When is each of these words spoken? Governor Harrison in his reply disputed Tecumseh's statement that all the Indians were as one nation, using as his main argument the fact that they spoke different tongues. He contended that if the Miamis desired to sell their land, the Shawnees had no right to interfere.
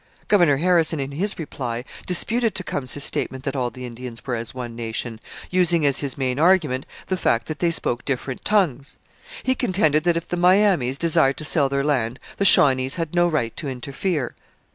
Governor 0.27 0.57
Harrison 0.57 0.99
in 0.99 1.11
his 1.11 1.37
reply 1.37 1.85
disputed 2.07 2.55
Tecumseh's 2.55 3.03
statement 3.03 3.43
that 3.43 3.55
all 3.55 3.69
the 3.69 3.85
Indians 3.85 4.25
were 4.25 4.33
as 4.35 4.51
one 4.51 4.75
nation, 4.75 5.19
using 5.51 5.85
as 5.85 5.99
his 5.99 6.17
main 6.17 6.39
argument 6.39 6.87
the 7.05 7.17
fact 7.17 7.45
that 7.45 7.59
they 7.59 7.69
spoke 7.69 8.03
different 8.03 8.43
tongues. 8.43 8.97
He 9.43 9.53
contended 9.53 10.03
that 10.05 10.17
if 10.17 10.27
the 10.27 10.37
Miamis 10.37 10.97
desired 10.97 11.37
to 11.37 11.43
sell 11.45 11.69
their 11.69 11.83
land, 11.83 12.17
the 12.37 12.45
Shawnees 12.45 12.95
had 12.95 13.13
no 13.13 13.27
right 13.27 13.55
to 13.57 13.69
interfere. 13.69 14.33